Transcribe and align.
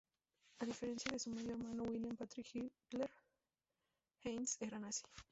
A 0.57 0.65
diferencia 0.65 1.11
de 1.11 1.19
su 1.19 1.29
medio 1.29 1.51
hermano 1.51 1.83
William 1.83 2.17
Patrick 2.17 2.47
Hitler, 2.55 3.11
Heinz 4.23 4.59
era 4.59 4.79
nazi. 4.79 5.03